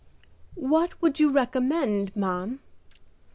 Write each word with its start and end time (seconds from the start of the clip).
"What 0.55 0.99
would 1.03 1.19
you 1.19 1.29
recommend, 1.31 2.15
ma'am?" 2.15 2.59